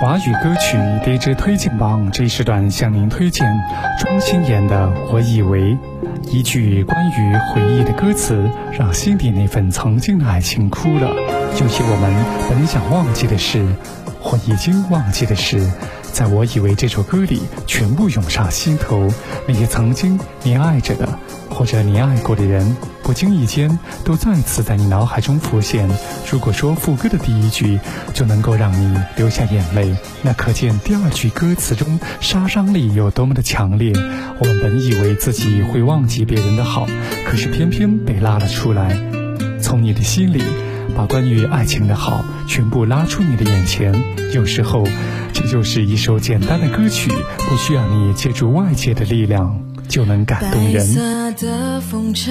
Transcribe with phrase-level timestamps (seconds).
[0.00, 3.46] 华语歌曲 DJ 推荐榜这一时段向您推荐
[3.98, 5.72] 庄心妍的《我以为》，
[6.30, 11.10] 一句关于回忆的歌词，让心底那份曾经的爱情哭了。
[11.60, 13.62] 有些我们本想忘记的事，
[14.22, 15.70] 或已经忘记的事，
[16.10, 19.12] 在我以为这首歌里全部涌上心头。
[19.46, 21.06] 那些曾经你爱着的，
[21.60, 22.74] 或者你爱过的人。
[23.02, 25.86] 不经意间，都再次在你脑海中浮现。
[26.30, 27.78] 如果说副歌的第一句
[28.14, 33.92] 就能够让你流下眼泪，那可见第二句歌词中杀伤力有多么的强烈。
[34.38, 36.86] 我们本以为自己会忘记别人的好，
[37.26, 38.98] 可是偏偏被拉了出来，
[39.60, 40.42] 从你的心里
[40.96, 43.92] 把关于爱情的好全部拉出你的眼前。
[44.32, 44.82] 有时候，
[45.34, 49.69] 这就是一首简单的歌曲，不需要你借助外界的力量。
[49.90, 50.74] 就能感动人。
[50.74, 52.30] 白色的风筝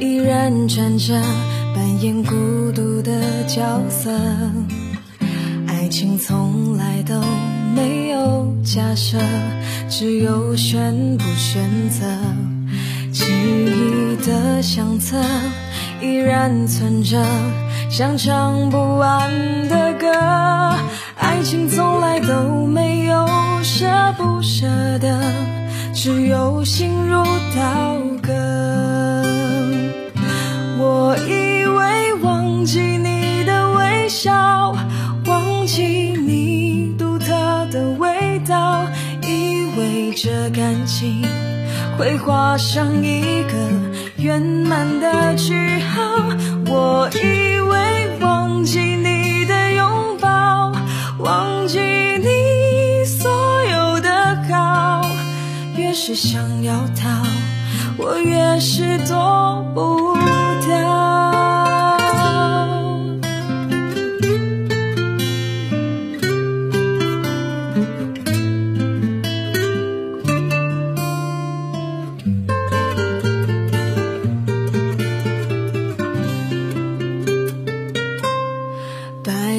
[0.00, 1.20] 依然转着，
[1.74, 4.10] 扮演孤独的角色。
[5.68, 7.20] 爱情从来都
[7.76, 9.18] 没有假设，
[9.90, 12.06] 只有选不选择。
[13.12, 15.22] 记忆的相册
[16.00, 17.22] 依然存着，
[17.90, 20.08] 像唱不完的歌。
[21.18, 21.91] 爱情从
[26.02, 27.22] 只有心如
[27.54, 28.32] 刀割。
[30.76, 34.74] 我以为忘记你的微笑，
[35.26, 38.84] 忘记你独特的味道，
[39.22, 41.22] 以为这感情
[41.96, 43.52] 会画上一个
[44.16, 46.02] 圆满的句号。
[55.92, 57.06] 越是想要逃，
[57.98, 60.14] 我越是躲不
[60.66, 61.01] 掉。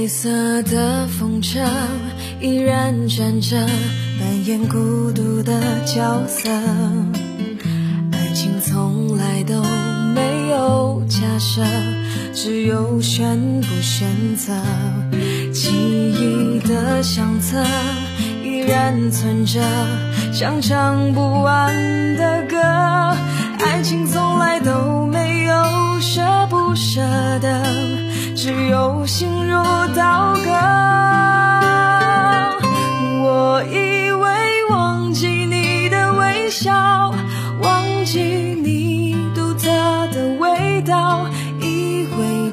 [0.03, 1.61] 白色的风车
[2.41, 3.55] 依然转着。
[4.19, 5.53] 扮演孤独的
[5.85, 6.49] 角色，
[8.11, 9.63] 爱情从来都
[10.13, 11.63] 没有假设，
[12.33, 14.51] 只有选不选择。
[15.53, 17.63] 记忆的相册
[18.43, 19.61] 依然存着，
[20.33, 21.73] 像唱不完
[22.17, 22.57] 的歌。
[23.57, 25.55] 爱情从来都没有
[26.01, 26.99] 舍不舍
[27.39, 27.63] 得，
[28.35, 29.63] 只有心如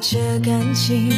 [0.01, 1.11] 这感情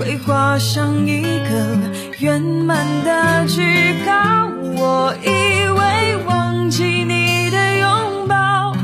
[0.00, 1.78] 会画上一个
[2.18, 3.60] 圆满的句
[4.06, 4.48] 号。
[4.78, 8.74] 我以为忘记你的拥抱，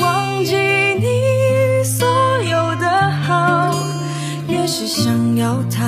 [0.00, 2.04] 忘记你所
[2.42, 3.72] 有的好，
[4.48, 5.86] 越是想要逃，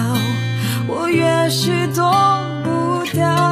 [0.87, 2.05] 我越是躲
[2.63, 3.52] 不掉。